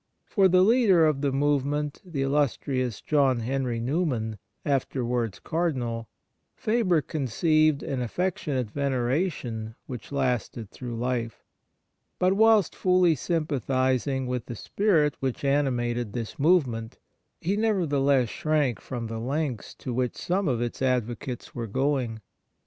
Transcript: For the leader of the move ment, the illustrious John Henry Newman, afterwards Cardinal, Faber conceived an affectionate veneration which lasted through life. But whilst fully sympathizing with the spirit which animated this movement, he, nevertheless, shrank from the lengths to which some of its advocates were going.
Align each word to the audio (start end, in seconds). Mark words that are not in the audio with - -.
For 0.25 0.47
the 0.47 0.63
leader 0.63 1.05
of 1.05 1.21
the 1.21 1.31
move 1.31 1.63
ment, 1.63 2.01
the 2.03 2.23
illustrious 2.23 3.01
John 3.01 3.41
Henry 3.41 3.79
Newman, 3.79 4.39
afterwards 4.65 5.37
Cardinal, 5.37 6.07
Faber 6.55 7.03
conceived 7.03 7.83
an 7.83 8.01
affectionate 8.01 8.71
veneration 8.71 9.75
which 9.85 10.11
lasted 10.11 10.71
through 10.71 10.95
life. 10.97 11.43
But 12.17 12.33
whilst 12.33 12.75
fully 12.75 13.13
sympathizing 13.13 14.25
with 14.25 14.47
the 14.47 14.55
spirit 14.55 15.17
which 15.19 15.45
animated 15.45 16.13
this 16.13 16.39
movement, 16.39 16.97
he, 17.39 17.55
nevertheless, 17.55 18.27
shrank 18.29 18.81
from 18.81 19.05
the 19.05 19.19
lengths 19.19 19.75
to 19.75 19.93
which 19.93 20.15
some 20.17 20.47
of 20.47 20.63
its 20.63 20.81
advocates 20.81 21.53
were 21.53 21.67
going. 21.67 22.21